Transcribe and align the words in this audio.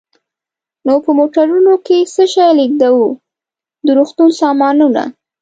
نو 0.85 0.93
په 1.05 1.11
موټرونو 1.19 1.73
کې 1.85 1.97
څه 2.13 2.23
شی 2.33 2.49
لېږدوو؟ 2.59 3.07
د 3.85 3.87
روغتون 3.97 4.29
سامانونه. 4.41 5.03